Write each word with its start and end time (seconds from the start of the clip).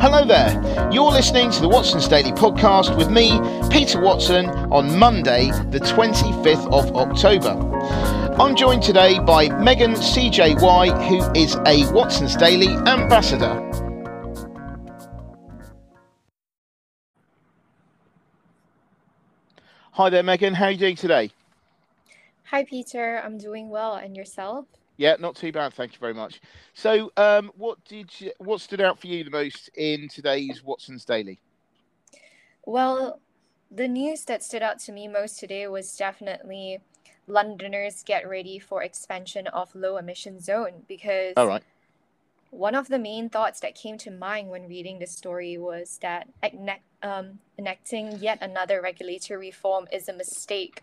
Hello 0.00 0.24
there. 0.26 0.90
You're 0.92 1.10
listening 1.10 1.50
to 1.52 1.60
the 1.60 1.68
Watson's 1.68 2.06
Daily 2.06 2.32
Podcast 2.32 2.96
with 2.96 3.10
me, 3.10 3.40
Peter 3.70 4.00
Watson, 4.00 4.50
on 4.70 4.98
Monday, 4.98 5.46
the 5.70 5.80
25th 5.80 6.66
of 6.72 6.94
October. 6.94 7.50
I'm 8.40 8.54
joined 8.54 8.82
today 8.82 9.18
by 9.18 9.48
Megan 9.62 9.92
CJY, 9.92 11.08
who 11.08 11.40
is 11.40 11.56
a 11.66 11.90
Watson's 11.92 12.36
Daily 12.36 12.68
ambassador. 12.68 13.60
Hi 19.92 20.10
there, 20.10 20.24
Megan. 20.24 20.54
How 20.54 20.66
are 20.66 20.70
you 20.72 20.78
doing 20.78 20.96
today? 20.96 21.30
Hi, 22.46 22.64
Peter. 22.64 23.22
I'm 23.24 23.38
doing 23.38 23.70
well. 23.70 23.94
And 23.94 24.16
yourself? 24.16 24.66
Yeah, 24.96 25.16
not 25.18 25.36
too 25.36 25.50
bad. 25.52 25.74
Thank 25.74 25.92
you 25.92 25.98
very 25.98 26.14
much. 26.14 26.40
So, 26.74 27.10
um, 27.16 27.50
what 27.56 27.84
did 27.84 28.10
you, 28.20 28.32
what 28.38 28.60
stood 28.60 28.80
out 28.80 29.00
for 29.00 29.08
you 29.08 29.24
the 29.24 29.30
most 29.30 29.68
in 29.76 30.08
today's 30.08 30.62
Watson's 30.62 31.04
Daily? 31.04 31.40
Well, 32.64 33.20
the 33.70 33.88
news 33.88 34.24
that 34.24 34.42
stood 34.42 34.62
out 34.62 34.78
to 34.80 34.92
me 34.92 35.08
most 35.08 35.38
today 35.38 35.66
was 35.66 35.96
definitely 35.96 36.78
Londoners 37.26 38.02
get 38.04 38.28
ready 38.28 38.58
for 38.58 38.82
expansion 38.82 39.46
of 39.48 39.74
low 39.74 39.96
emission 39.96 40.40
zone 40.40 40.84
because 40.86 41.34
All 41.36 41.48
right. 41.48 41.62
One 42.54 42.76
of 42.76 42.88
the 42.88 42.98
main 42.98 43.28
thoughts 43.28 43.58
that 43.60 43.74
came 43.74 43.98
to 43.98 44.10
mind 44.10 44.48
when 44.48 44.68
reading 44.68 45.00
the 45.00 45.06
story 45.06 45.58
was 45.58 45.98
that 46.02 46.28
um, 47.02 47.40
enacting 47.58 48.18
yet 48.20 48.38
another 48.40 48.80
regulatory 48.80 49.48
reform 49.48 49.88
is 49.92 50.08
a 50.08 50.12
mistake. 50.12 50.80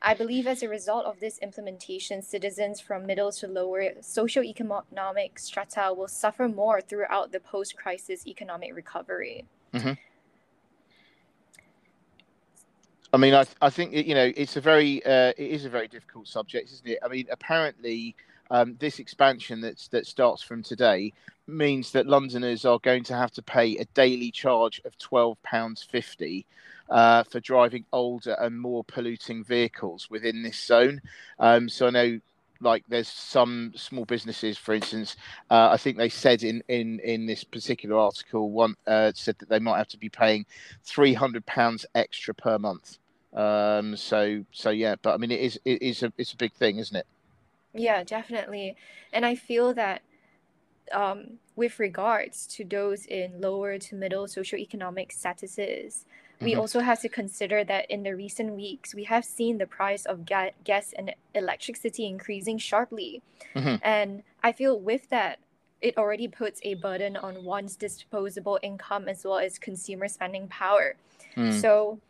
I 0.00 0.14
believe 0.14 0.46
as 0.46 0.62
a 0.62 0.68
result 0.68 1.04
of 1.04 1.20
this 1.20 1.38
implementation, 1.38 2.22
citizens 2.22 2.80
from 2.80 3.06
middle 3.06 3.30
to 3.32 3.46
lower 3.46 3.90
socioeconomic 4.00 5.38
strata 5.38 5.92
will 5.94 6.08
suffer 6.08 6.48
more 6.48 6.80
throughout 6.80 7.30
the 7.30 7.40
post 7.40 7.76
crisis 7.76 8.26
economic 8.26 8.74
recovery. 8.74 9.44
Mm-hmm. 9.74 9.92
I 13.12 13.16
mean, 13.18 13.34
I, 13.34 13.44
I 13.60 13.68
think 13.68 13.92
you 13.92 14.14
know 14.14 14.32
it's 14.34 14.56
a 14.56 14.60
very 14.62 15.04
uh, 15.04 15.32
it 15.36 15.50
is 15.50 15.66
a 15.66 15.68
very 15.68 15.86
difficult 15.86 16.26
subject, 16.26 16.72
isn't 16.72 16.88
it? 16.88 16.98
I 17.04 17.08
mean, 17.08 17.26
apparently 17.30 18.16
um, 18.50 18.76
this 18.78 18.98
expansion 18.98 19.60
that's 19.60 19.88
that 19.88 20.06
starts 20.06 20.42
from 20.42 20.62
today 20.62 21.12
means 21.46 21.92
that 21.92 22.06
Londoners 22.06 22.64
are 22.64 22.78
going 22.78 23.04
to 23.04 23.14
have 23.14 23.30
to 23.32 23.42
pay 23.42 23.76
a 23.76 23.84
daily 23.94 24.30
charge 24.30 24.80
of 24.84 24.96
twelve 24.98 25.42
pounds 25.42 25.82
fifty 25.82 26.46
uh, 26.90 27.22
for 27.24 27.40
driving 27.40 27.84
older 27.92 28.36
and 28.40 28.60
more 28.60 28.84
polluting 28.84 29.42
vehicles 29.44 30.08
within 30.10 30.42
this 30.42 30.58
zone. 30.62 31.00
Um, 31.38 31.68
so 31.68 31.86
I 31.86 31.90
know 31.90 32.20
like 32.62 32.84
there's 32.88 33.08
some 33.08 33.72
small 33.74 34.04
businesses 34.04 34.56
for 34.56 34.72
instance 34.72 35.16
uh, 35.50 35.68
i 35.72 35.76
think 35.76 35.96
they 35.96 36.08
said 36.08 36.42
in 36.42 36.62
in 36.68 37.00
in 37.00 37.26
this 37.26 37.44
particular 37.44 37.98
article 37.98 38.50
one 38.50 38.74
uh, 38.86 39.10
said 39.14 39.36
that 39.38 39.48
they 39.48 39.58
might 39.58 39.78
have 39.78 39.88
to 39.88 39.98
be 39.98 40.08
paying 40.08 40.46
300 40.84 41.44
pounds 41.44 41.84
extra 41.94 42.32
per 42.34 42.58
month 42.58 42.98
um 43.34 43.96
so 43.96 44.44
so 44.52 44.70
yeah 44.70 44.94
but 45.02 45.14
i 45.14 45.16
mean 45.16 45.30
it 45.30 45.40
is 45.40 45.58
it 45.64 45.82
is 45.82 46.02
a 46.02 46.12
it's 46.18 46.32
a 46.32 46.36
big 46.36 46.52
thing 46.52 46.78
isn't 46.78 46.96
it 46.96 47.06
yeah, 47.74 48.04
definitely. 48.04 48.76
And 49.12 49.24
I 49.24 49.34
feel 49.34 49.74
that 49.74 50.02
um, 50.90 51.38
with 51.56 51.78
regards 51.78 52.46
to 52.46 52.64
those 52.64 53.06
in 53.06 53.40
lower 53.40 53.78
to 53.78 53.94
middle 53.94 54.26
socioeconomic 54.26 55.10
statuses, 55.10 56.04
we 56.40 56.54
Mhm. 56.54 56.58
also 56.58 56.80
have 56.80 57.00
to 57.00 57.08
consider 57.08 57.62
that 57.64 57.88
in 57.90 58.02
the 58.02 58.16
recent 58.16 58.52
weeks, 58.54 58.94
we 58.94 59.04
have 59.04 59.24
seen 59.24 59.58
the 59.58 59.66
price 59.66 60.04
of 60.04 60.26
ga- 60.26 60.52
gas 60.64 60.92
and 60.92 61.14
electricity 61.34 62.04
increasing 62.06 62.58
sharply. 62.58 63.22
Mhm. 63.54 63.80
And 63.82 64.22
I 64.42 64.52
feel 64.52 64.78
with 64.78 65.08
that, 65.10 65.38
it 65.80 65.96
already 65.96 66.28
puts 66.28 66.60
a 66.64 66.74
burden 66.74 67.16
on 67.16 67.44
one's 67.44 67.76
disposable 67.76 68.58
income 68.62 69.08
as 69.08 69.24
well 69.24 69.38
as 69.38 69.58
consumer 69.58 70.08
spending 70.08 70.48
power. 70.48 70.96
Mm. 71.36 71.52
So 71.60 72.00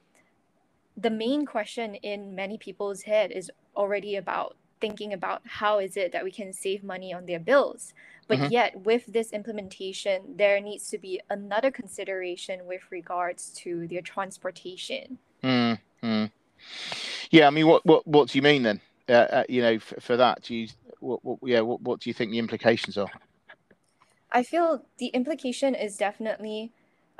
the 0.97 1.11
main 1.11 1.47
question 1.47 1.95
in 1.97 2.35
many 2.35 2.59
people's 2.59 3.03
head 3.03 3.31
is 3.33 3.51
already 3.77 4.17
about 4.17 4.57
thinking 4.83 5.13
about 5.15 5.41
how 5.47 5.79
is 5.79 5.97
it 5.97 6.13
that 6.13 6.25
we 6.25 6.33
can 6.33 6.53
save 6.53 6.85
money 6.85 7.15
on 7.15 7.27
their 7.27 7.41
bills. 7.41 7.95
But 8.29 8.39
Mhm. 8.39 8.51
yet, 8.51 8.81
with 8.91 9.05
this 9.07 9.33
implementation, 9.33 10.37
there 10.37 10.61
needs 10.61 10.89
to 10.91 10.99
be 10.99 11.21
another 11.31 11.71
consideration 11.71 12.67
with 12.67 12.83
regards 12.91 13.51
to 13.63 13.87
their 13.87 14.03
transportation. 14.03 15.19
Mm, 15.43 15.79
mm. 16.03 16.31
Yeah, 17.31 17.47
I 17.47 17.51
mean, 17.51 17.67
what, 17.67 17.85
what, 17.87 18.07
what 18.07 18.29
do 18.29 18.39
you 18.39 18.43
mean 18.43 18.63
then? 18.63 18.81
Uh, 19.09 19.13
uh, 19.39 19.45
you 19.49 19.63
know, 19.63 19.79
for, 19.79 20.01
for 20.01 20.17
that, 20.17 20.43
do 20.43 20.55
you, 20.55 20.69
what, 21.01 21.25
what, 21.25 21.39
yeah, 21.45 21.61
what, 21.61 21.81
what 21.81 22.01
do 22.01 22.11
you 22.11 22.15
think 22.15 22.31
the 22.31 22.39
implications 22.39 22.99
are? 22.99 23.11
I 24.31 24.43
feel 24.43 24.85
the 24.99 25.09
implication 25.09 25.75
is 25.75 25.97
definitely 25.97 26.73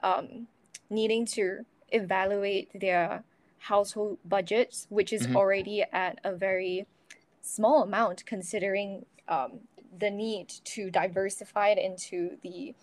um, 0.03 0.49
needing 0.91 1.27
to 1.27 1.65
evaluate 1.91 2.69
their 2.75 3.25
household 3.59 4.19
budgets, 4.25 4.87
which 4.89 5.13
is 5.13 5.27
Mhm. 5.27 5.37
already 5.37 5.85
at 5.93 6.19
a 6.25 6.35
very 6.35 6.87
small 7.43 7.83
amount 7.83 8.25
considering 8.25 9.05
um, 9.29 9.61
the 9.99 10.11
need 10.11 10.49
to 10.65 10.91
diversify 10.91 11.69
it 11.69 11.79
into 11.79 12.37
the 12.43 12.75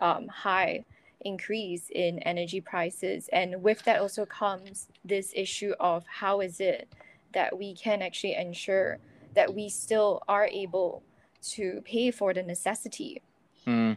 um, 0.00 0.28
high 0.28 0.84
increase 1.20 1.90
in 1.90 2.18
energy 2.20 2.60
prices. 2.60 3.28
And 3.32 3.62
with 3.62 3.82
that 3.84 4.00
also 4.00 4.24
comes 4.24 4.88
this 5.04 5.32
issue 5.34 5.74
of 5.80 6.04
how 6.06 6.40
is 6.40 6.60
it 6.60 6.88
that 7.32 7.58
we 7.58 7.74
can 7.74 8.02
actually 8.02 8.34
ensure 8.34 8.98
that 9.34 9.54
we 9.54 9.68
still 9.68 10.22
are 10.28 10.46
able 10.46 11.02
to 11.42 11.82
pay 11.84 12.10
for 12.10 12.32
the 12.32 12.42
necessity. 12.42 13.20
Mm. 13.66 13.96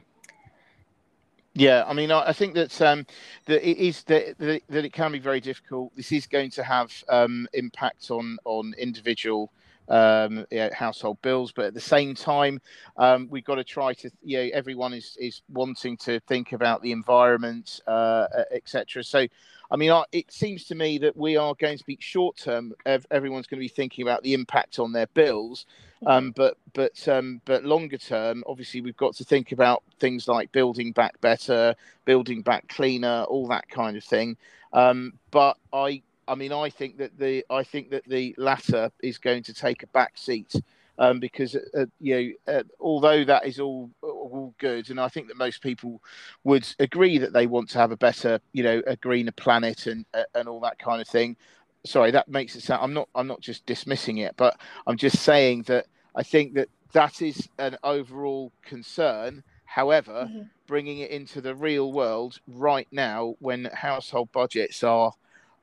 Yeah, 1.53 1.85
I 1.87 1.93
mean, 1.93 2.11
I, 2.11 2.33
think 2.33 2.53
that 2.53 2.79
um, 2.83 3.05
that 3.45 3.67
it 3.67 3.77
is 3.77 4.03
that, 4.03 4.37
that 4.37 4.85
it 4.85 4.93
can 4.93 5.11
be 5.11 5.17
very 5.17 5.39
difficult. 5.39 5.91
This 5.95 6.11
is 6.11 6.27
going 6.27 6.51
to 6.51 6.63
have 6.63 6.91
um, 7.09 7.47
impact 7.53 8.11
on 8.11 8.37
on 8.45 8.75
individual 8.77 9.51
um, 9.89 10.45
yeah, 10.51 10.73
household 10.73 11.21
bills, 11.21 11.51
but 11.51 11.65
at 11.65 11.73
the 11.73 11.79
same 11.79 12.13
time, 12.13 12.61
um, 12.97 13.27
we've 13.29 13.45
got 13.45 13.55
to 13.55 13.63
try 13.63 13.93
to. 13.95 14.11
You 14.23 14.37
know, 14.37 14.49
everyone 14.53 14.93
is 14.93 15.17
is 15.19 15.41
wanting 15.49 15.97
to 15.97 16.19
think 16.21 16.53
about 16.53 16.81
the 16.81 16.91
environment, 16.91 17.81
uh, 17.87 18.27
etc. 18.51 19.03
So, 19.03 19.27
I 19.71 19.75
mean, 19.75 19.91
I, 19.91 20.03
it 20.11 20.31
seems 20.31 20.65
to 20.65 20.75
me 20.75 20.97
that 20.99 21.15
we 21.15 21.37
are 21.37 21.55
going 21.55 21.77
to 21.77 21.85
be 21.85 21.97
short 21.99 22.37
term. 22.37 22.73
Everyone's 22.85 23.47
going 23.47 23.59
to 23.59 23.65
be 23.65 23.67
thinking 23.67 24.03
about 24.03 24.23
the 24.23 24.33
impact 24.33 24.79
on 24.79 24.91
their 24.91 25.07
bills, 25.07 25.65
um, 26.05 26.31
but 26.31 26.57
but 26.73 27.07
um, 27.07 27.41
but 27.45 27.63
longer 27.63 27.97
term, 27.97 28.43
obviously, 28.47 28.81
we've 28.81 28.97
got 28.97 29.15
to 29.15 29.23
think 29.23 29.51
about 29.51 29.83
things 29.99 30.27
like 30.27 30.51
building 30.51 30.91
back 30.91 31.19
better, 31.21 31.75
building 32.05 32.41
back 32.41 32.67
cleaner, 32.67 33.23
all 33.23 33.47
that 33.47 33.67
kind 33.69 33.97
of 33.97 34.03
thing. 34.03 34.37
Um, 34.73 35.13
but 35.31 35.57
I 35.73 36.03
I 36.27 36.35
mean, 36.35 36.51
I 36.51 36.69
think 36.69 36.97
that 36.97 37.17
the 37.17 37.45
I 37.49 37.63
think 37.63 37.89
that 37.91 38.05
the 38.05 38.35
latter 38.37 38.91
is 39.01 39.17
going 39.17 39.43
to 39.43 39.53
take 39.53 39.83
a 39.83 39.87
back 39.87 40.17
seat. 40.17 40.53
Um, 40.99 41.19
because 41.19 41.55
uh, 41.55 41.85
you 41.99 42.35
know, 42.47 42.53
uh, 42.55 42.63
although 42.79 43.23
that 43.23 43.45
is 43.45 43.59
all 43.59 43.91
all 44.01 44.55
good, 44.57 44.89
and 44.89 44.99
I 44.99 45.09
think 45.09 45.27
that 45.27 45.37
most 45.37 45.61
people 45.61 46.01
would 46.43 46.67
agree 46.79 47.19
that 47.19 47.33
they 47.33 47.45
want 47.45 47.69
to 47.69 47.77
have 47.77 47.91
a 47.91 47.97
better, 47.97 48.39
you 48.51 48.63
know, 48.63 48.81
a 48.87 48.95
greener 48.95 49.31
planet 49.31 49.85
and 49.85 50.05
uh, 50.15 50.23
and 50.33 50.47
all 50.49 50.59
that 50.61 50.79
kind 50.79 50.99
of 50.99 51.07
thing. 51.07 51.37
Sorry, 51.85 52.09
that 52.11 52.27
makes 52.27 52.55
it 52.55 52.63
sound. 52.63 52.83
I'm 52.83 52.93
not. 52.93 53.09
I'm 53.13 53.27
not 53.27 53.41
just 53.41 53.65
dismissing 53.67 54.17
it, 54.17 54.33
but 54.37 54.59
I'm 54.87 54.97
just 54.97 55.19
saying 55.19 55.63
that 55.63 55.85
I 56.15 56.23
think 56.23 56.55
that 56.55 56.69
that 56.93 57.21
is 57.21 57.47
an 57.59 57.77
overall 57.83 58.51
concern. 58.63 59.43
However, 59.65 60.31
Mhm. 60.33 60.49
bringing 60.65 60.99
it 60.99 61.11
into 61.11 61.41
the 61.41 61.53
real 61.53 61.93
world 61.93 62.39
right 62.47 62.87
now, 62.91 63.35
when 63.39 63.65
household 63.65 64.31
budgets 64.31 64.83
are 64.83 65.13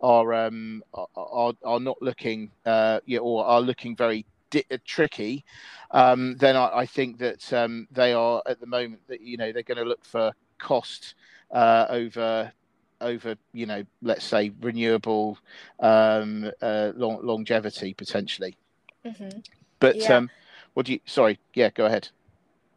are 0.04 0.34
um, 0.34 0.82
are, 1.16 1.54
are 1.64 1.80
not 1.80 1.96
looking 2.02 2.50
uh, 2.66 3.00
yeah, 3.06 3.20
or 3.20 3.44
are 3.44 3.60
looking 3.60 3.96
very 3.96 4.26
di- 4.50 4.66
uh, 4.70 4.76
tricky, 4.84 5.44
um, 5.92 6.36
then 6.36 6.56
I, 6.56 6.80
I 6.80 6.86
think 6.86 7.18
that 7.18 7.50
um, 7.54 7.88
they 7.90 8.12
are 8.12 8.42
at 8.46 8.60
the 8.60 8.66
moment 8.66 9.00
that 9.08 9.22
you 9.22 9.38
know 9.38 9.50
they're 9.50 9.62
going 9.62 9.78
to 9.78 9.84
look 9.84 10.04
for 10.04 10.32
cost 10.58 11.14
uh, 11.52 11.86
over 11.88 12.52
over 13.00 13.34
you 13.52 13.66
know 13.66 13.82
let's 14.02 14.24
say 14.24 14.52
renewable 14.60 15.38
um, 15.80 16.50
uh, 16.60 16.92
long, 16.94 17.20
longevity 17.22 17.94
potentially. 17.94 18.56
Mm-hmm. 19.06 19.38
But 19.80 19.96
Yeah. 19.96 20.18
um, 20.18 20.30
what 20.74 20.84
do 20.86 20.92
you? 20.92 21.00
Sorry, 21.06 21.38
yeah, 21.54 21.70
go 21.70 21.86
ahead. 21.86 22.08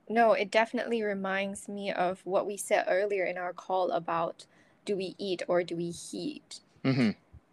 No, 0.10 0.32
it 0.32 0.50
definitely 0.50 1.04
reminds 1.04 1.68
me 1.68 1.92
of 1.92 2.22
what 2.24 2.48
we 2.48 2.56
said 2.56 2.86
earlier 2.88 3.26
in 3.26 3.38
our 3.38 3.52
call 3.52 3.92
about 3.92 4.46
do 4.86 4.96
we 4.96 5.16
eat 5.18 5.44
or 5.50 5.64
do 5.64 5.76
we 5.76 5.90
heat? 5.90 6.62
Hmm 6.94 7.10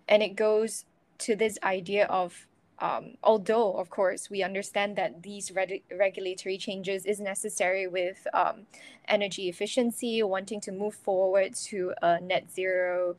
And 0.09 0.23
it 0.23 0.37
goes 0.37 0.85
to 1.19 1.35
this 1.37 1.59
idea 1.63 2.07
of, 2.07 2.47
um, 2.79 3.17
although, 3.23 3.73
of 3.73 3.89
course, 3.89 4.31
we 4.31 4.43
understand 4.43 4.97
that 4.97 5.23
these 5.23 5.51
reg- 5.53 5.83
regulatory 5.91 6.59
changes 6.59 7.07
is 7.07 7.21
necessary 7.21 7.87
with 7.87 8.27
um, 8.35 8.67
energy 9.09 9.49
efficiency, 9.49 10.23
wanting 10.23 10.61
to 10.63 10.73
move 10.73 10.95
forward 10.95 11.55
to 11.69 11.95
a 12.03 12.21
net 12.21 12.53
zero 12.53 13.17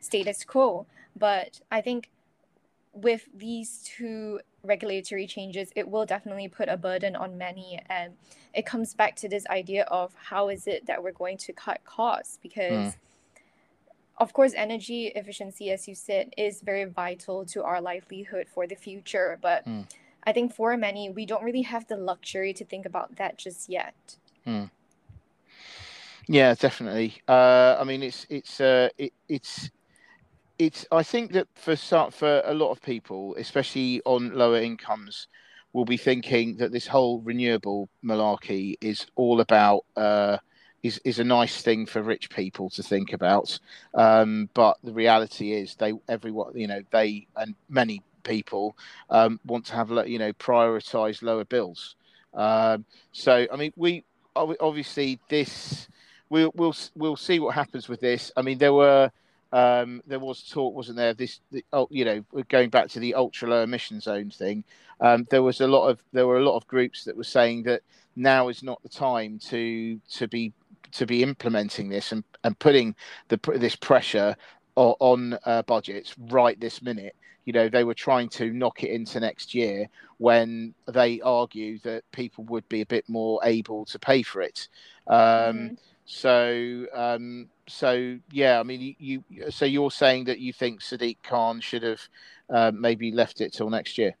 status 0.00 0.44
quo. 0.44 0.86
But 1.16 1.60
I 1.70 1.80
think 1.80 2.10
with 2.92 3.28
these 3.34 3.82
two 3.84 4.40
regulatory 4.62 5.26
changes, 5.26 5.70
it 5.76 5.88
will 5.88 6.06
definitely 6.06 6.48
put 6.48 6.68
a 6.68 6.76
burden 6.76 7.16
on 7.16 7.38
many. 7.38 7.80
And 7.88 8.14
it 8.54 8.66
comes 8.66 8.94
back 8.94 9.16
to 9.16 9.28
this 9.28 9.46
idea 9.46 9.84
of 9.84 10.12
how 10.30 10.48
is 10.48 10.66
it 10.66 10.86
that 10.86 11.02
we're 11.02 11.12
going 11.12 11.38
to 11.38 11.52
cut 11.52 11.84
costs? 11.84 12.38
Because, 12.42 12.94
mm. 12.94 12.94
Of 14.18 14.32
course, 14.32 14.52
energy 14.56 15.08
efficiency, 15.08 15.70
as 15.70 15.86
you 15.86 15.94
said, 15.94 16.32
is 16.36 16.60
very 16.60 16.84
vital 16.84 17.44
to 17.46 17.62
our 17.62 17.80
livelihood 17.80 18.46
for 18.48 18.66
the 18.66 18.74
future. 18.74 19.38
But 19.42 19.66
mm. 19.66 19.86
I 20.24 20.32
think 20.32 20.54
for 20.54 20.76
many, 20.76 21.10
we 21.10 21.26
don't 21.26 21.44
really 21.44 21.62
have 21.62 21.86
the 21.86 21.96
luxury 21.96 22.52
to 22.54 22.64
think 22.64 22.86
about 22.86 23.16
that 23.16 23.36
just 23.36 23.68
yet. 23.68 24.16
Mm. 24.46 24.70
Yeah, 26.28 26.54
definitely. 26.54 27.14
Uh, 27.28 27.76
I 27.78 27.84
mean, 27.84 28.02
it's 28.02 28.26
it's 28.28 28.60
uh, 28.60 28.88
it, 28.98 29.12
it's 29.28 29.70
it's 30.58 30.86
I 30.90 31.02
think 31.02 31.32
that 31.32 31.46
for 31.54 31.76
some, 31.76 32.10
for 32.10 32.42
a 32.44 32.54
lot 32.54 32.70
of 32.70 32.80
people, 32.80 33.36
especially 33.38 34.00
on 34.04 34.34
lower 34.34 34.60
incomes, 34.60 35.28
will 35.72 35.84
be 35.84 35.96
thinking 35.96 36.56
that 36.56 36.72
this 36.72 36.86
whole 36.86 37.20
renewable 37.20 37.88
malarkey 38.02 38.76
is 38.80 39.06
all 39.14 39.40
about 39.40 39.84
uh, 39.94 40.38
is 40.86 41.00
is 41.04 41.18
a 41.18 41.24
nice 41.24 41.62
thing 41.62 41.86
for 41.86 42.02
rich 42.02 42.30
people 42.30 42.70
to 42.70 42.82
think 42.82 43.12
about. 43.12 43.58
Um, 43.94 44.48
but 44.54 44.78
the 44.82 44.92
reality 44.92 45.52
is, 45.52 45.74
they 45.74 45.92
everyone 46.08 46.52
you 46.56 46.66
know 46.66 46.82
they 46.90 47.26
and 47.36 47.54
many 47.68 48.02
people 48.22 48.76
um, 49.10 49.40
want 49.44 49.66
to 49.66 49.74
have 49.74 49.90
you 50.06 50.18
know 50.18 50.32
prioritize 50.34 51.22
lower 51.22 51.44
bills. 51.44 51.96
Um, 52.34 52.84
so 53.12 53.46
I 53.52 53.56
mean, 53.56 53.72
we 53.76 54.04
obviously 54.34 55.18
this 55.28 55.88
we'll 56.28 56.52
we'll 56.54 56.74
we'll 56.94 57.16
see 57.16 57.38
what 57.40 57.54
happens 57.54 57.88
with 57.88 58.00
this. 58.00 58.32
I 58.36 58.42
mean, 58.42 58.58
there 58.58 58.72
were 58.72 59.10
um, 59.52 60.02
there 60.06 60.18
was 60.18 60.42
talk, 60.42 60.74
wasn't 60.74 60.96
there? 60.96 61.14
This, 61.14 61.40
the, 61.50 61.64
oh, 61.72 61.88
you 61.90 62.04
know, 62.04 62.24
going 62.48 62.70
back 62.70 62.88
to 62.90 63.00
the 63.00 63.14
ultra 63.14 63.48
low 63.48 63.62
emission 63.62 64.00
zone 64.00 64.30
thing. 64.30 64.64
Um, 65.00 65.26
there 65.30 65.42
was 65.42 65.60
a 65.60 65.66
lot 65.66 65.88
of 65.88 66.02
there 66.12 66.26
were 66.26 66.38
a 66.38 66.44
lot 66.44 66.56
of 66.56 66.66
groups 66.66 67.04
that 67.04 67.16
were 67.16 67.24
saying 67.24 67.64
that 67.64 67.82
now 68.16 68.48
is 68.48 68.62
not 68.62 68.82
the 68.82 68.88
time 68.88 69.38
to 69.50 70.00
to 70.12 70.26
be 70.26 70.52
to 70.92 71.06
be 71.06 71.22
implementing 71.22 71.88
this 71.88 72.12
and, 72.12 72.24
and 72.44 72.58
putting 72.58 72.94
the 73.28 73.38
this 73.56 73.76
pressure 73.76 74.36
on, 74.74 74.94
on 75.00 75.38
uh, 75.44 75.62
budgets 75.62 76.14
right 76.30 76.58
this 76.60 76.82
minute. 76.82 77.16
You 77.44 77.52
know, 77.52 77.68
they 77.68 77.84
were 77.84 77.94
trying 77.94 78.28
to 78.30 78.52
knock 78.52 78.82
it 78.82 78.90
into 78.90 79.20
next 79.20 79.54
year 79.54 79.88
when 80.18 80.74
they 80.88 81.20
argue 81.20 81.78
that 81.80 82.02
people 82.10 82.44
would 82.44 82.68
be 82.68 82.80
a 82.80 82.86
bit 82.86 83.08
more 83.08 83.40
able 83.44 83.84
to 83.86 83.98
pay 83.98 84.22
for 84.22 84.42
it. 84.42 84.68
Um, 85.06 85.16
mm-hmm. 85.18 85.74
So, 86.06 86.86
um, 86.92 87.48
so 87.68 88.18
yeah, 88.30 88.60
I 88.60 88.62
mean, 88.62 88.94
you, 88.98 89.24
you, 89.28 89.50
so 89.50 89.64
you're 89.64 89.90
saying 89.90 90.24
that 90.24 90.38
you 90.38 90.52
think 90.52 90.80
Sadiq 90.80 91.18
Khan 91.22 91.60
should 91.60 91.82
have 91.82 92.00
uh, 92.48 92.72
maybe 92.74 93.10
left 93.10 93.40
it 93.40 93.52
till 93.52 93.70
next 93.70 93.98
year? 93.98 94.16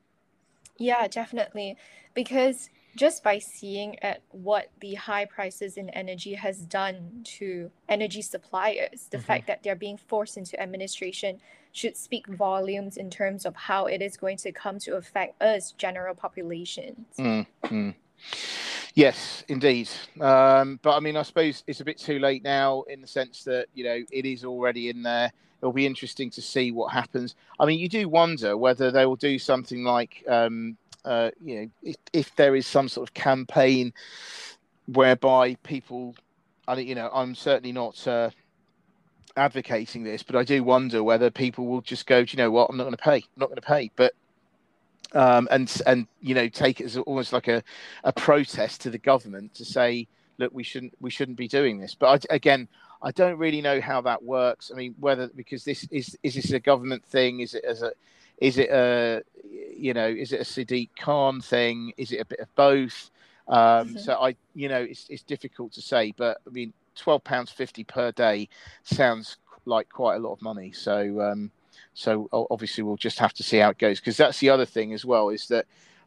Yeah, 0.78 1.06
definitely, 1.08 1.76
because 2.14 2.68
just 2.96 3.22
by 3.22 3.38
seeing 3.38 3.98
at 4.02 4.22
what 4.30 4.70
the 4.80 4.94
high 4.94 5.26
prices 5.26 5.76
in 5.76 5.90
energy 5.90 6.34
has 6.34 6.58
done 6.60 7.20
to 7.24 7.70
energy 7.88 8.22
suppliers, 8.22 9.08
the 9.10 9.18
mm-hmm. 9.18 9.26
fact 9.26 9.46
that 9.46 9.62
they're 9.62 9.76
being 9.76 9.96
forced 9.96 10.36
into 10.36 10.60
administration 10.60 11.38
should 11.72 11.96
speak 11.96 12.26
volumes 12.26 12.96
in 12.96 13.10
terms 13.10 13.44
of 13.44 13.54
how 13.54 13.84
it 13.84 14.00
is 14.00 14.16
going 14.16 14.38
to 14.38 14.50
come 14.50 14.78
to 14.78 14.96
affect 14.96 15.40
us 15.42 15.72
general 15.72 16.14
populations. 16.14 17.06
Mm-hmm. 17.18 17.90
Yes, 18.94 19.44
indeed. 19.48 19.90
Um, 20.20 20.80
but 20.82 20.96
I 20.96 21.00
mean, 21.00 21.18
I 21.18 21.22
suppose 21.22 21.62
it's 21.66 21.80
a 21.80 21.84
bit 21.84 21.98
too 21.98 22.18
late 22.18 22.42
now 22.42 22.82
in 22.88 23.02
the 23.02 23.06
sense 23.06 23.44
that 23.44 23.66
you 23.74 23.84
know 23.84 24.02
it 24.10 24.24
is 24.24 24.42
already 24.42 24.88
in 24.88 25.02
there. 25.02 25.30
It'll 25.60 25.72
be 25.72 25.86
interesting 25.86 26.30
to 26.30 26.42
see 26.42 26.72
what 26.72 26.92
happens. 26.92 27.34
I 27.60 27.66
mean, 27.66 27.78
you 27.78 27.88
do 27.88 28.08
wonder 28.08 28.56
whether 28.56 28.90
they 28.90 29.04
will 29.06 29.16
do 29.16 29.38
something 29.38 29.84
like, 29.84 30.22
um, 30.28 30.76
uh, 31.06 31.30
you 31.42 31.60
know, 31.60 31.70
if, 31.82 31.96
if, 32.12 32.36
there 32.36 32.54
is 32.54 32.66
some 32.66 32.88
sort 32.88 33.08
of 33.08 33.14
campaign 33.14 33.92
whereby 34.86 35.54
people, 35.62 36.14
I 36.68 36.78
you 36.78 36.94
know, 36.94 37.10
I'm 37.12 37.34
certainly 37.34 37.72
not. 37.72 38.06
Uh, 38.06 38.30
advocating 39.38 40.02
this, 40.02 40.22
but 40.22 40.34
I 40.34 40.44
do 40.44 40.64
wonder 40.64 41.04
whether 41.04 41.30
people 41.30 41.66
will 41.66 41.82
just 41.82 42.06
go, 42.06 42.24
do 42.24 42.34
you 42.34 42.42
know 42.42 42.50
what, 42.50 42.70
I'm 42.70 42.78
not 42.78 42.84
going 42.84 42.96
to 42.96 43.02
pay, 43.02 43.16
I'm 43.16 43.36
not 43.36 43.50
going 43.50 43.56
to 43.56 43.60
pay. 43.60 43.90
But 43.94 44.14
um, 45.12 45.48
and 45.50 45.82
and 45.86 46.06
you 46.20 46.34
know 46.34 46.48
take 46.48 46.80
it 46.80 46.84
as 46.84 46.96
almost 46.96 47.32
like 47.32 47.48
a, 47.48 47.62
a 48.04 48.12
protest 48.12 48.80
to 48.82 48.90
the 48.90 48.98
government 48.98 49.54
to 49.54 49.64
say 49.64 50.06
look 50.38 50.52
we 50.52 50.62
shouldn't 50.62 50.94
we 51.00 51.10
shouldn't 51.10 51.38
be 51.38 51.48
doing 51.48 51.78
this 51.78 51.94
but 51.94 52.26
I, 52.30 52.34
again 52.34 52.68
I 53.02 53.12
don't 53.12 53.38
really 53.38 53.60
know 53.60 53.80
how 53.80 54.00
that 54.02 54.22
works 54.22 54.70
I 54.72 54.76
mean 54.76 54.94
whether 54.98 55.28
because 55.28 55.64
this 55.64 55.86
is 55.90 56.16
is 56.22 56.34
this 56.34 56.52
a 56.52 56.60
government 56.60 57.04
thing 57.04 57.40
is 57.40 57.54
it 57.54 57.64
as 57.64 57.82
a 57.82 57.92
is 58.38 58.58
it 58.58 58.70
a 58.70 59.22
you 59.76 59.94
know 59.94 60.06
is 60.06 60.32
it 60.32 60.40
a 60.40 60.44
Sadiq 60.44 60.90
Khan 60.98 61.40
thing 61.40 61.92
is 61.96 62.12
it 62.12 62.20
a 62.20 62.24
bit 62.24 62.40
of 62.40 62.54
both 62.54 63.10
um, 63.48 63.88
mm-hmm. 63.88 63.98
so 63.98 64.14
I 64.14 64.36
you 64.54 64.68
know 64.68 64.80
it's 64.80 65.06
it's 65.08 65.22
difficult 65.22 65.72
to 65.72 65.82
say 65.82 66.12
but 66.16 66.38
I 66.46 66.50
mean 66.50 66.72
12 66.96 67.24
pounds 67.24 67.50
50 67.50 67.84
per 67.84 68.10
day 68.12 68.48
sounds 68.82 69.36
like 69.66 69.88
quite 69.90 70.16
a 70.16 70.18
lot 70.18 70.32
of 70.32 70.42
money 70.42 70.72
so 70.72 71.20
um, 71.20 71.50
so 71.96 72.28
obviously, 72.50 72.84
we'll 72.84 72.96
just 72.96 73.18
have 73.18 73.32
to 73.32 73.42
see 73.42 73.56
how 73.56 73.70
it 73.70 73.78
goes 73.78 74.00
because 74.00 74.18
that's 74.18 74.38
the 74.38 74.50
other 74.50 74.66
thing 74.66 74.92
as 74.92 75.06
well 75.06 75.30
is 75.30 75.48
that 75.48 75.64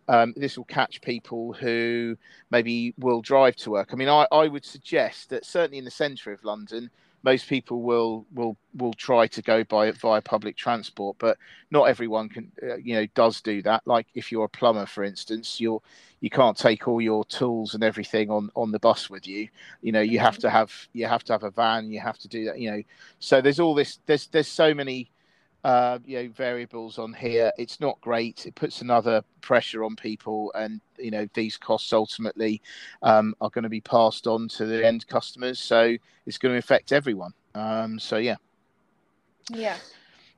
um, 0.08 0.36
this 0.38 0.56
will 0.56 0.66
catch 0.66 1.02
people 1.02 1.52
who 1.54 2.16
maybe 2.52 2.94
will 3.00 3.22
drive 3.22 3.56
to 3.58 3.72
work. 3.72 3.90
I 3.92 3.96
mean, 3.96 4.08
I, 4.08 4.28
I 4.32 4.48
would 4.48 4.64
suggest 4.64 5.30
that 5.30 5.46
certainly 5.46 5.80
in 5.80 5.86
the 5.86 5.92
centre 5.92 6.32
of 6.32 6.44
London, 6.44 6.92
most 7.24 7.48
people 7.48 7.82
will 7.82 8.26
will 8.34 8.58
will 8.76 8.94
try 8.94 9.28
to 9.28 9.42
go 9.42 9.64
by 9.64 9.92
via 9.92 10.22
public 10.22 10.56
transport, 10.56 11.18
but 11.20 11.38
not 11.72 11.86
everyone 11.86 12.30
can 12.30 12.52
uh, 12.64 12.76
you 12.78 12.96
know 12.96 13.06
does 13.14 13.42
do 13.42 13.62
that. 13.64 13.82
Like 13.86 14.08
if 14.16 14.32
you're 14.32 14.46
a 14.46 14.50
plumber, 14.50 14.86
for 14.86 15.04
instance, 15.04 15.60
you're 15.60 15.82
you 16.22 16.30
can't 16.30 16.58
take 16.58 16.88
all 16.88 17.02
your 17.02 17.26
tools 17.26 17.74
and 17.74 17.84
everything 17.84 18.30
on 18.30 18.50
on 18.56 18.72
the 18.72 18.80
bus 18.80 19.10
with 19.10 19.28
you. 19.28 19.50
You 19.82 19.92
know, 19.92 20.02
you 20.02 20.20
have 20.20 20.36
mm-hmm. 20.36 20.42
to 20.42 20.50
have 20.50 20.88
you 20.94 21.08
have 21.08 21.24
to 21.26 21.34
have 21.34 21.44
a 21.44 21.52
van. 21.52 21.92
You 21.92 22.00
have 22.00 22.18
to 22.20 22.28
do 22.28 22.46
that. 22.46 22.60
You 22.60 22.72
know, 22.72 22.84
so 23.20 23.42
there's 23.42 23.60
all 23.60 23.76
this. 23.76 24.00
There's 24.06 24.28
there's 24.28 24.48
so 24.48 24.74
many 24.74 25.12
uh, 25.64 26.00
you 26.06 26.24
know 26.24 26.30
variables 26.30 26.98
on 26.98 27.14
here. 27.14 27.52
It's 27.58 27.80
not 27.80 28.00
great. 28.02 28.46
It 28.46 28.56
puts 28.56 28.82
another 28.82 29.24
pressure 29.42 29.84
on 29.84 29.96
people, 29.96 30.52
and 30.56 30.82
you 30.98 31.12
know 31.12 31.28
these 31.34 31.58
costs 31.58 31.94
ultimately 31.94 32.62
um, 33.02 33.36
are 33.42 33.50
going 33.50 33.64
to 33.64 33.70
be 33.70 33.82
passed 33.82 34.28
on 34.28 34.48
to 34.50 34.66
the 34.66 34.86
end 34.86 35.08
customers. 35.08 35.60
So 35.60 35.96
it's 36.26 36.38
going 36.38 36.54
to 36.54 36.60
affect 36.60 36.92
everyone. 36.92 37.34
Um, 37.56 38.00
so 38.00 38.18
yeah. 38.18 38.36
Yeah. 39.52 39.78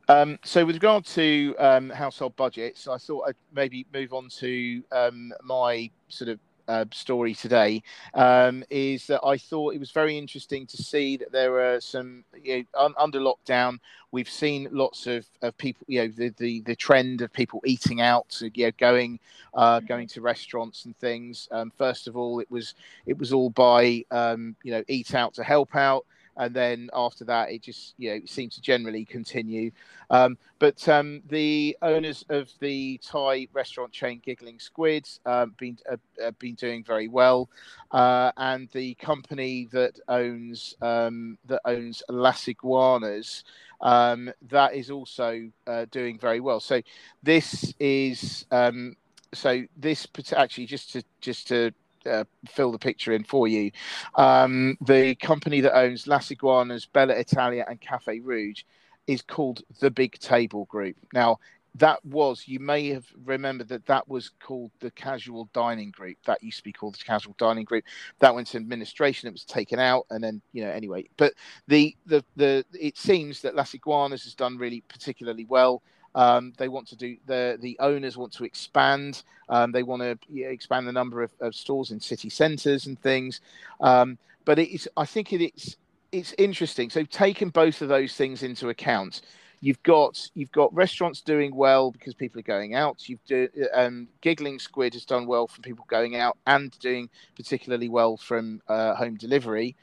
Um, 0.08 0.40
so 0.44 0.66
with 0.66 0.76
regard 0.76 1.06
to 1.06 1.56
um, 1.58 1.90
household 1.90 2.36
budgets, 2.36 2.88
I 2.88 2.98
thought 2.98 3.30
I'd 3.30 3.36
maybe 3.54 3.86
move 3.94 4.14
on 4.14 4.28
to 4.40 4.84
um, 4.92 5.32
my 5.44 5.90
sort 6.10 6.30
of 6.30 6.40
uh, 6.72 6.86
story 6.92 7.34
today 7.34 7.84
um, 8.14 8.64
is 8.70 9.06
that 9.08 9.20
I 9.26 9.38
thought 9.38 9.76
it 9.76 9.80
was 9.80 9.92
very 9.92 10.18
interesting 10.18 10.66
to 10.68 10.78
see 10.78 11.18
that 11.18 11.32
there 11.32 11.60
are 11.60 11.82
some 11.82 12.24
you 12.42 12.60
know, 12.60 12.64
un- 12.86 12.96
under 12.98 13.20
lockdown. 13.20 13.80
We've 14.12 14.30
seen 14.30 14.70
lots 14.72 15.06
of, 15.06 15.26
of 15.42 15.58
people, 15.58 15.86
you 15.88 16.02
know, 16.02 16.08
the, 16.08 16.30
the, 16.38 16.62
the 16.62 16.76
trend 16.76 17.22
of 17.22 17.34
people 17.34 17.62
eating 17.66 18.00
out, 18.00 18.42
you 18.54 18.66
know, 18.66 18.72
going 18.78 19.20
uh, 19.54 19.78
mm-hmm. 19.78 19.86
going 19.86 20.08
to 20.08 20.22
restaurants 20.22 20.86
and 20.86 20.98
things. 20.98 21.50
Um, 21.52 21.72
first 21.78 22.08
of 22.08 22.16
all, 22.16 22.40
it 22.40 22.50
was 22.50 22.74
it 23.06 23.18
was 23.18 23.34
all 23.34 23.50
by 23.50 24.06
um, 24.12 24.56
you 24.64 24.72
know 24.72 24.84
eat 24.88 25.14
out 25.14 25.34
to 25.36 25.44
help 25.44 25.76
out 25.76 26.06
and 26.42 26.56
then 26.56 26.90
after 26.92 27.24
that, 27.26 27.52
it 27.52 27.62
just 27.62 27.94
you 28.00 28.12
know 28.12 28.22
seemed 28.26 28.52
to 28.54 28.62
generally 28.62 29.06
continue. 29.06 29.70
Um, 30.10 30.40
but 30.58 30.90
um, 30.90 31.22
the 31.30 31.78
owners 31.84 32.26
of 32.30 32.50
the 32.60 33.00
Thai 33.06 33.48
restaurant 33.54 33.92
chain 33.92 34.20
Giggling 34.26 34.60
Squids 34.60 35.20
um, 35.28 35.54
been 35.60 35.78
uh, 35.90 36.32
been 36.40 36.56
doing 36.56 36.84
very 36.84 37.08
well, 37.08 37.48
uh, 37.92 38.32
and 38.38 38.68
the 38.72 38.96
company 38.96 39.70
that 39.72 40.00
owns 40.08 40.76
um, 40.82 41.38
that 41.46 41.62
owns 41.66 42.02
Las 42.10 42.48
Iguanas. 42.48 43.44
Um, 43.80 44.32
that 44.50 44.74
is 44.74 44.90
also 44.90 45.48
uh, 45.68 45.86
doing 45.92 46.18
very 46.18 46.40
well. 46.40 46.60
So 46.60 46.82
this 47.22 47.72
is 47.80 48.46
um, 48.50 48.96
so 49.32 49.62
this 49.78 50.08
actually 50.36 50.66
just 50.66 50.92
to 50.94 51.04
just 51.20 51.48
to 51.50 51.72
uh, 52.06 52.24
fill 52.48 52.72
the 52.72 52.80
picture 52.80 53.14
in 53.14 53.24
for 53.24 53.48
you. 53.48 53.72
Um, 54.16 54.78
the 54.82 55.16
company 55.16 55.62
that 55.62 55.78
owns 55.78 56.08
Las 56.08 56.32
Iguanas, 56.32 56.86
Bella 56.86 57.14
Italia, 57.14 57.66
and 57.68 57.80
Cafe 57.80 58.20
Rouge 58.20 58.64
is 59.08 59.22
called 59.22 59.64
the 59.80 59.92
Big 59.92 60.18
Table 60.20 60.66
Group. 60.66 60.96
Now, 61.14 61.40
that 61.76 62.04
was 62.06 62.48
you 62.48 62.60
may 62.60 62.90
have 62.90 63.06
remembered 63.24 63.70
that 63.70 63.86
that 63.86 64.08
was 64.08 64.32
called 64.42 64.72
the 64.80 64.92
casual 64.92 65.50
dining 65.54 65.92
group. 65.92 66.18
That 66.26 66.44
used 66.44 66.58
to 66.58 66.64
be 66.64 66.74
called 66.74 66.96
the 66.96 67.04
casual 67.04 67.36
dining 67.38 67.64
group. 67.64 67.86
That 68.20 68.36
went 68.36 68.48
to 68.48 68.58
administration. 68.58 69.28
It 69.28 69.34
was 69.34 69.46
taken 69.46 69.80
out 69.80 70.06
and 70.10 70.24
then 70.24 70.42
you 70.52 70.66
know 70.66 70.72
anyway. 70.72 71.08
But 71.18 71.34
the 71.68 71.96
the 72.06 72.24
the 72.36 72.66
it 72.74 72.98
seems 72.98 73.42
that 73.42 73.56
las 73.56 73.74
iguanas 73.74 74.24
has 74.24 74.36
done 74.36 74.58
really 74.58 74.84
particularly 74.90 75.46
well 75.46 75.82
um, 76.16 76.54
they 76.58 76.68
want 76.68 76.88
to 76.90 76.96
do 76.96 77.18
the 77.26 77.58
the 77.60 77.78
owners 77.80 78.18
want 78.18 78.34
to 78.34 78.44
expand. 78.44 79.24
Um, 79.50 79.72
they 79.72 79.84
want 79.84 80.02
to 80.02 80.42
expand 80.44 80.88
the 80.88 80.92
number 80.94 81.22
of, 81.22 81.32
of, 81.42 81.54
stores 81.54 81.92
in 81.92 82.00
city 82.00 82.30
centres 82.30 82.86
and 82.86 83.00
things. 83.02 83.42
Um, 83.82 84.18
but 84.46 84.60
it 84.60 84.74
is, 84.74 84.88
I 84.96 85.06
think 85.06 85.34
it's 85.34 85.76
it's 86.12 86.34
interesting. 86.38 86.90
So 86.90 87.04
taking 87.04 87.50
both 87.50 87.82
of 87.82 87.90
those 87.90 88.16
things 88.16 88.44
into 88.44 88.70
account, 88.70 89.22
you've 89.62 89.82
got 89.84 90.30
you've 90.34 90.52
got 90.52 90.74
restaurants 90.74 91.22
doing 91.22 91.56
well 91.56 91.92
because 91.92 92.14
people 92.14 92.40
are 92.40 92.44
going 92.44 92.76
out. 92.76 93.08
You've 93.08 93.24
do, 93.26 93.48
um, 93.74 94.08
giggling 94.20 94.60
squid 94.60 94.94
has 94.94 95.06
done 95.06 95.28
well 95.28 95.48
from 95.48 95.62
people 95.62 95.86
going 95.88 96.16
out 96.16 96.38
and 96.48 96.78
doing 96.80 97.10
particularly 97.36 97.88
well 97.88 98.18
from 98.18 98.62
uh, 98.68 98.96
home 98.96 99.16
delivery. 99.16 99.76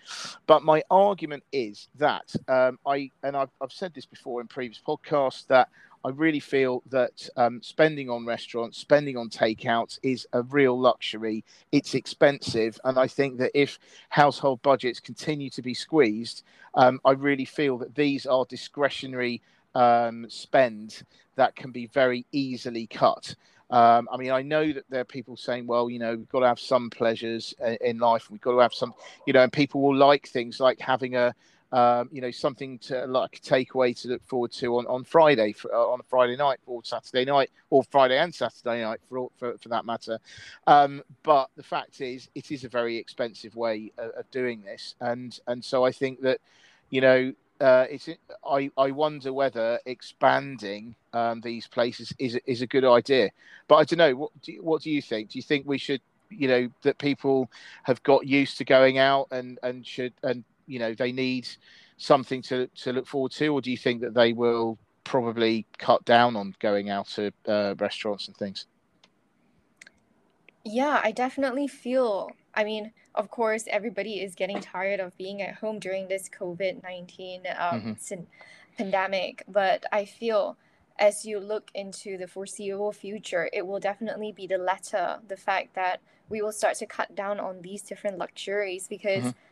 But 0.47 0.63
my 0.63 0.83
argument 0.91 1.45
is 1.53 1.89
that 1.97 2.35
um, 2.49 2.79
I 2.87 3.11
and 3.23 3.37
I've, 3.37 3.51
I've 3.61 3.73
said 3.73 3.95
this 3.95 4.07
before 4.07 4.41
in 4.41 4.49
previous 4.49 4.81
podcasts 4.87 5.47
that 5.47 5.69
I 6.05 6.11
really 6.11 6.41
feel 6.41 6.83
that 6.91 7.29
um, 7.37 7.61
spending 7.63 8.09
on 8.09 8.25
restaurants, 8.25 8.79
spending 8.79 9.17
on 9.17 9.29
takeouts 9.29 9.99
is 10.03 10.27
a 10.33 10.43
real 10.43 10.79
luxury. 10.79 11.45
It's 11.73 11.95
expensive. 11.95 12.79
And 12.85 12.99
I 12.99 13.07
think 13.07 13.39
that 13.39 13.51
if 13.55 13.79
household 14.09 14.63
budgets 14.63 15.01
continue 15.01 15.51
to 15.51 15.63
be 15.63 15.75
squeezed, 15.75 16.45
um, 16.75 17.01
I 17.05 17.13
really 17.13 17.45
feel 17.45 17.79
that 17.79 17.95
these 17.95 18.27
are 18.27 18.45
discretionary 18.45 19.43
um, 19.75 20.27
spend 20.29 21.03
that 21.37 21.57
can 21.57 21.73
be 21.73 21.87
very 21.87 22.27
easily 22.33 22.87
cut. 22.87 23.35
Um, 23.71 24.09
I 24.11 24.17
mean, 24.17 24.31
I 24.31 24.43
know 24.43 24.73
that 24.73 24.85
there 24.89 25.03
are 25.03 25.05
people 25.05 25.37
saying, 25.37 25.67
well, 25.67 25.91
you 25.91 25.99
know, 25.99 26.17
we've 26.17 26.29
got 26.29 26.41
to 26.41 26.47
have 26.47 26.61
some 26.61 26.89
pleasures 26.89 27.55
uh, 27.63 27.75
in 27.83 27.99
life. 27.99 28.31
We've 28.31 28.41
got 28.41 28.53
to 28.53 28.59
have 28.61 28.73
some, 28.73 28.95
you 29.27 29.33
know, 29.33 29.43
and 29.43 29.53
people 29.53 29.83
will 29.83 29.97
like 29.97 30.27
things 30.27 30.59
like 30.59 30.81
having 30.81 31.17
a, 31.17 31.35
um, 31.73 32.09
you 32.11 32.21
know, 32.21 32.31
something 32.31 32.79
to 32.79 33.07
like 33.07 33.41
takeaway 33.43 34.01
to 34.01 34.09
look 34.09 34.25
forward 34.27 34.53
to 34.53 34.79
on, 34.79 34.87
on 34.87 35.05
Friday, 35.05 35.53
for, 35.53 35.75
uh, 35.75 35.79
on 35.79 36.01
a 36.01 36.03
Friday 36.05 36.37
night 36.37 36.59
or 36.67 36.83
Saturday 36.85 37.25
night, 37.25 37.51
or 37.71 37.83
Friday 37.85 38.19
and 38.19 38.35
Saturday 38.35 38.83
night 38.83 39.01
for 39.09 39.31
for, 39.39 39.59
for 39.59 39.69
that 39.69 39.85
matter. 39.85 40.19
Um, 40.67 41.03
but 41.23 41.51
the 41.57 41.63
fact 41.63 42.01
is, 42.01 42.29
it 42.35 42.51
is 42.51 42.65
a 42.65 42.69
very 42.69 42.97
expensive 42.97 43.55
way 43.55 43.93
of, 43.99 44.11
of 44.11 44.31
doing 44.31 44.63
this, 44.63 44.95
and 45.01 45.39
and 45.47 45.65
so 45.65 45.85
I 45.85 45.93
think 45.93 46.23
that, 46.23 46.41
you 46.91 47.01
know, 47.01 47.33
uh, 47.61 47.87
it's 47.91 48.09
I, 48.49 48.71
I 48.79 48.91
wonder 48.91 49.33
whether 49.33 49.79
expanding 49.85 50.95
um, 51.13 51.41
these 51.41 51.67
places 51.67 52.15
is 52.19 52.39
is 52.47 52.63
a 52.63 52.67
good 52.67 52.85
idea. 52.85 53.31
But 53.67 53.77
I 53.77 53.85
don't 53.85 53.99
know. 53.99 54.15
What 54.17 54.31
do 54.43 54.53
you, 54.53 54.63
what 54.63 54.83
do 54.83 54.91
you 54.91 55.03
think? 55.03 55.31
Do 55.31 55.39
you 55.39 55.43
think 55.43 55.67
we 55.67 55.79
should, 55.79 56.01
you 56.31 56.49
know, 56.49 56.69
that 56.83 56.99
people 56.99 57.51
have 57.83 58.03
got 58.05 58.27
used 58.27 58.59
to 58.59 58.65
going 58.65 58.99
out 58.99 59.29
and 59.31 59.59
and 59.63 59.87
should 59.87 60.15
and 60.23 60.45
you 60.69 60.79
know 60.79 60.95
they 60.95 61.13
need 61.13 61.49
something 61.99 62.41
to 62.43 62.69
to 62.69 62.93
look 62.93 63.07
forward 63.07 63.33
to, 63.33 63.49
or 63.49 63.61
do 63.61 63.71
you 63.71 63.77
think 63.77 64.01
that 64.01 64.15
they 64.15 64.33
will 64.33 64.79
probably 65.05 65.67
cut 65.79 66.05
down 66.05 66.37
on 66.37 66.55
going 66.61 66.91
out 66.91 67.09
to 67.09 67.33
uh, 67.47 67.75
restaurants 67.79 68.29
and 68.29 68.37
things? 68.37 68.67
Yeah, 70.65 71.01
I 71.03 71.13
definitely 71.13 71.67
feel. 71.67 72.31
I 72.55 72.65
mean, 72.65 72.93
of 73.15 73.31
course, 73.31 73.65
everybody 73.69 74.21
is 74.21 74.35
getting 74.35 74.61
tired 74.61 75.01
of 75.01 75.17
being 75.17 75.43
at 75.43 75.55
home 75.55 75.79
during 75.79 76.09
this 76.09 76.29
COVID 76.29 76.83
nineteen 76.83 77.43
um, 77.59 77.97
mm-hmm. 77.97 78.23
pandemic, 78.77 79.43
but 79.49 79.85
I 79.93 80.05
feel 80.05 80.57
as 80.99 81.25
you 81.25 81.39
look 81.39 81.71
into 81.75 82.19
the 82.19 82.27
foreseeable 82.27 82.93
future, 82.93 83.49
it 83.53 83.65
will 83.65 83.79
definitely 83.79 84.33
be 84.33 84.47
the 84.49 84.59
latter. 84.59 85.21
The 85.29 85.37
fact 85.37 85.75
that 85.75 86.01
we 86.29 86.43
will 86.43 86.53
start 86.53 86.75
to 86.79 86.87
cut 86.87 87.15
down 87.15 87.39
on 87.41 87.63
these 87.63 87.83
different 87.83 88.19
luxuries 88.19 88.87
because. 88.89 89.25
Mm-hmm 89.25 89.45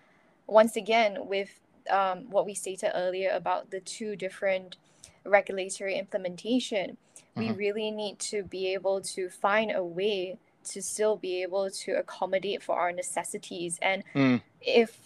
once 0.46 0.76
again, 0.76 1.26
with 1.26 1.60
um, 1.90 2.30
what 2.30 2.46
we 2.46 2.54
stated 2.54 2.92
earlier 2.94 3.30
about 3.30 3.70
the 3.70 3.80
two 3.80 4.16
different 4.16 4.76
regulatory 5.24 5.98
implementation, 5.98 6.96
mm-hmm. 7.36 7.40
we 7.40 7.52
really 7.52 7.90
need 7.90 8.18
to 8.18 8.42
be 8.42 8.72
able 8.72 9.00
to 9.00 9.28
find 9.28 9.72
a 9.74 9.84
way 9.84 10.38
to 10.64 10.82
still 10.82 11.16
be 11.16 11.42
able 11.42 11.70
to 11.70 11.92
accommodate 11.92 12.62
for 12.62 12.78
our 12.78 12.92
necessities. 12.92 13.78
And 13.80 14.02
mm. 14.14 14.42
if 14.60 14.98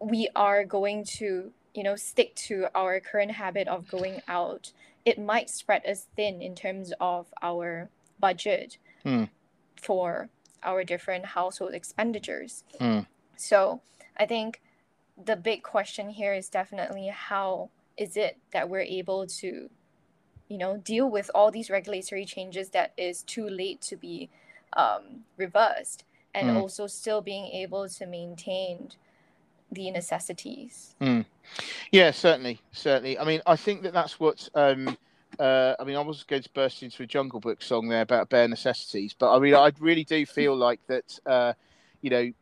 we 0.00 0.28
are 0.34 0.64
going 0.64 1.04
to, 1.04 1.52
you 1.74 1.82
know, 1.82 1.96
stick 1.96 2.34
to 2.34 2.66
our 2.74 2.98
current 3.00 3.32
habit 3.32 3.68
of 3.68 3.88
going 3.88 4.20
out, 4.26 4.72
it 5.04 5.18
might 5.18 5.48
spread 5.48 5.86
us 5.86 6.06
thin 6.16 6.42
in 6.42 6.54
terms 6.54 6.92
of 7.00 7.26
our 7.40 7.88
budget 8.18 8.78
mm. 9.04 9.28
for 9.76 10.28
our 10.62 10.84
different 10.84 11.26
household 11.26 11.74
expenditures. 11.74 12.64
Mm. 12.80 13.06
So 13.36 13.80
I 14.16 14.26
think 14.26 14.60
the 15.22 15.36
big 15.36 15.62
question 15.62 16.10
here 16.10 16.32
is 16.32 16.48
definitely 16.48 17.08
how 17.08 17.70
is 17.96 18.16
it 18.16 18.38
that 18.52 18.68
we're 18.68 18.80
able 18.80 19.26
to 19.26 19.68
you 20.48 20.58
know 20.58 20.76
deal 20.78 21.08
with 21.08 21.30
all 21.34 21.50
these 21.50 21.70
regulatory 21.70 22.24
changes 22.24 22.70
that 22.70 22.92
is 22.96 23.22
too 23.22 23.48
late 23.48 23.80
to 23.80 23.96
be 23.96 24.28
um, 24.74 25.24
reversed 25.36 26.04
and 26.34 26.48
mm. 26.48 26.56
also 26.56 26.86
still 26.86 27.20
being 27.20 27.46
able 27.46 27.88
to 27.88 28.06
maintain 28.06 28.90
the 29.70 29.90
necessities 29.90 30.94
mm. 31.00 31.24
yeah 31.90 32.10
certainly 32.10 32.60
certainly 32.72 33.18
i 33.18 33.24
mean 33.24 33.40
i 33.46 33.56
think 33.56 33.82
that 33.82 33.92
that's 33.92 34.18
what 34.18 34.48
um, 34.54 34.96
uh, 35.38 35.74
I 35.80 35.84
mean, 35.84 35.96
I 35.96 36.00
was 36.00 36.24
going 36.24 36.42
to 36.42 36.50
burst 36.50 36.82
into 36.82 37.02
a 37.02 37.06
Jungle 37.06 37.40
Book 37.40 37.62
song 37.62 37.88
there 37.88 38.02
about 38.02 38.28
bare 38.28 38.46
necessities, 38.48 39.14
but 39.18 39.34
I 39.34 39.38
mean, 39.38 39.54
I 39.54 39.72
really 39.80 40.04
do 40.04 40.26
feel 40.26 40.54
like 40.54 40.78
that. 40.88 41.18
Uh, 41.24 41.54
you 42.02 42.10
know, 42.10 42.32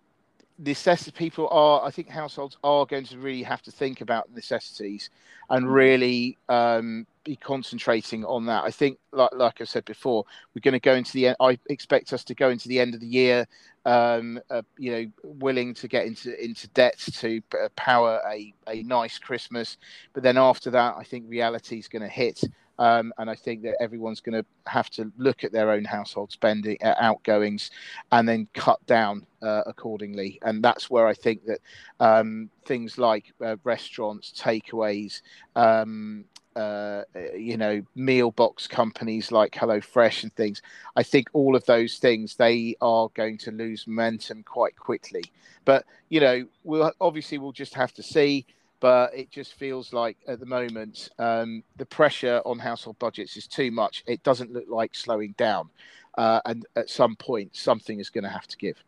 necessity 0.60 1.10
people 1.12 1.48
are 1.50 1.82
i 1.84 1.90
think 1.90 2.08
households 2.08 2.58
are 2.62 2.84
going 2.84 3.04
to 3.04 3.18
really 3.18 3.42
have 3.42 3.62
to 3.62 3.70
think 3.70 4.00
about 4.00 4.30
necessities 4.34 5.10
and 5.48 5.64
mm-hmm. 5.64 5.74
really 5.74 6.38
um, 6.48 7.06
be 7.24 7.34
concentrating 7.36 8.24
on 8.24 8.44
that 8.46 8.62
i 8.64 8.70
think 8.70 8.98
like, 9.12 9.30
like 9.34 9.60
i 9.60 9.64
said 9.64 9.84
before 9.84 10.24
we're 10.54 10.60
going 10.60 10.72
to 10.72 10.80
go 10.80 10.94
into 10.94 11.12
the 11.12 11.28
end 11.28 11.36
i 11.40 11.58
expect 11.68 12.12
us 12.12 12.24
to 12.24 12.34
go 12.34 12.50
into 12.50 12.68
the 12.68 12.78
end 12.78 12.94
of 12.94 13.00
the 13.00 13.06
year 13.06 13.46
um, 13.86 14.38
uh, 14.50 14.62
you 14.76 14.92
know 14.92 15.06
willing 15.24 15.72
to 15.72 15.88
get 15.88 16.04
into 16.04 16.42
into 16.42 16.68
debt 16.68 16.98
to 16.98 17.40
power 17.76 18.20
a, 18.28 18.52
a 18.68 18.82
nice 18.82 19.18
christmas 19.18 19.78
but 20.12 20.22
then 20.22 20.36
after 20.36 20.70
that 20.70 20.94
i 20.98 21.02
think 21.02 21.24
reality 21.28 21.78
is 21.78 21.88
going 21.88 22.02
to 22.02 22.08
hit 22.08 22.44
um, 22.80 23.12
and 23.18 23.28
I 23.28 23.34
think 23.34 23.62
that 23.62 23.76
everyone's 23.78 24.20
going 24.20 24.42
to 24.42 24.46
have 24.66 24.88
to 24.90 25.12
look 25.18 25.44
at 25.44 25.52
their 25.52 25.70
own 25.70 25.84
household 25.84 26.32
spending, 26.32 26.78
uh, 26.82 26.94
outgoings, 26.98 27.70
and 28.10 28.26
then 28.26 28.48
cut 28.54 28.84
down 28.86 29.26
uh, 29.42 29.62
accordingly. 29.66 30.38
And 30.42 30.64
that's 30.64 30.88
where 30.88 31.06
I 31.06 31.12
think 31.12 31.44
that 31.44 31.60
um, 32.00 32.48
things 32.64 32.96
like 32.96 33.34
uh, 33.44 33.56
restaurants, 33.64 34.32
takeaways, 34.32 35.20
um, 35.56 36.24
uh, 36.56 37.02
you 37.36 37.58
know, 37.58 37.82
meal 37.94 38.30
box 38.30 38.66
companies 38.66 39.30
like 39.30 39.52
HelloFresh 39.52 40.22
and 40.22 40.34
things. 40.34 40.62
I 40.96 41.02
think 41.02 41.28
all 41.34 41.54
of 41.54 41.66
those 41.66 41.98
things 41.98 42.34
they 42.34 42.76
are 42.80 43.10
going 43.12 43.36
to 43.38 43.50
lose 43.50 43.86
momentum 43.86 44.42
quite 44.42 44.76
quickly. 44.76 45.24
But 45.66 45.84
you 46.08 46.20
know, 46.20 46.46
we'll 46.64 46.92
obviously 46.98 47.36
we'll 47.36 47.52
just 47.52 47.74
have 47.74 47.92
to 47.94 48.02
see 48.02 48.46
but 48.80 49.14
it 49.14 49.30
just 49.30 49.54
feels 49.54 49.92
like 49.92 50.16
at 50.26 50.40
the 50.40 50.46
moment 50.46 51.10
um, 51.18 51.62
the 51.76 51.86
pressure 51.86 52.40
on 52.44 52.58
household 52.58 52.98
budgets 52.98 53.36
is 53.36 53.46
too 53.46 53.70
much. 53.70 54.02
It 54.06 54.22
doesn't 54.22 54.52
look 54.52 54.66
like 54.68 54.94
slowing 54.94 55.34
down, 55.36 55.70
uh, 56.18 56.40
and 56.46 56.66
at 56.76 56.90
some 56.90 57.16
point 57.16 57.54
something 57.54 58.00
is 58.00 58.10
going 58.10 58.24
to 58.24 58.30
have 58.30 58.48
to 58.48 58.56
give. 58.56 58.82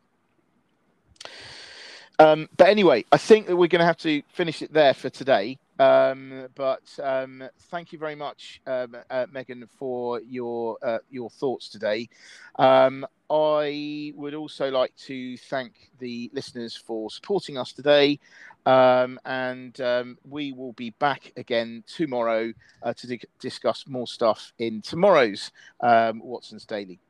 Um, 2.18 2.48
but 2.56 2.68
anyway, 2.68 3.04
I 3.10 3.16
think 3.16 3.46
that 3.46 3.56
we're 3.56 3.68
going 3.68 3.80
to 3.80 3.86
have 3.86 3.96
to 3.98 4.22
finish 4.28 4.62
it 4.62 4.72
there 4.72 4.94
for 4.94 5.10
today. 5.10 5.58
Um, 5.78 6.46
but 6.54 6.82
um, 7.02 7.42
thank 7.70 7.92
you 7.92 7.98
very 7.98 8.14
much, 8.14 8.60
um, 8.66 8.96
uh, 9.10 9.26
Megan, 9.32 9.66
for 9.78 10.20
your 10.20 10.76
uh, 10.82 10.98
your 11.10 11.30
thoughts 11.30 11.68
today. 11.68 12.08
Um, 12.56 13.06
I 13.28 14.12
would 14.14 14.34
also 14.34 14.70
like 14.70 14.94
to 15.06 15.36
thank 15.38 15.90
the 15.98 16.30
listeners 16.34 16.76
for 16.76 17.10
supporting 17.10 17.56
us 17.58 17.72
today. 17.72 18.20
Um, 18.64 19.18
and 19.24 19.80
um, 19.80 20.18
we 20.28 20.52
will 20.52 20.72
be 20.74 20.90
back 20.90 21.32
again 21.36 21.82
tomorrow 21.86 22.52
uh, 22.82 22.94
to 22.94 23.06
di- 23.06 23.20
discuss 23.40 23.84
more 23.88 24.06
stuff 24.06 24.52
in 24.58 24.82
tomorrow's 24.82 25.50
um, 25.80 26.20
Watson's 26.22 26.64
Daily. 26.64 27.00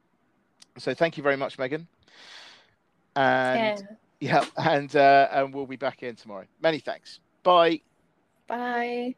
So 0.79 0.95
thank 0.95 1.17
you 1.17 1.23
very 1.23 1.37
much, 1.37 1.59
Megan. 1.59 1.87
And 3.15 3.83
yeah, 4.21 4.45
yeah 4.57 4.71
and 4.71 4.95
uh, 4.97 5.29
and 5.31 5.55
we'll 5.55 5.67
be 5.67 5.77
back 5.77 6.03
in 6.03 6.17
tomorrow. 6.17 6.47
Many 6.63 6.79
thanks. 6.79 7.21
Bye. 7.43 7.81
Bye. 8.47 9.15